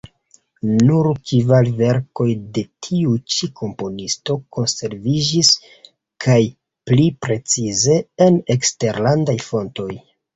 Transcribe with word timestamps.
Nur 0.85 1.07
kvar 1.31 1.67
verkoj 1.81 2.27
de 2.57 2.63
tiu 2.87 3.11
ĉi 3.33 3.49
komponisto 3.59 4.37
konserviĝis 4.57 5.51
kaj, 6.25 6.39
pli 6.91 7.05
precize, 7.27 7.99
en 8.27 8.41
eksterlandaj 8.55 9.37
fontoj. 9.51 9.91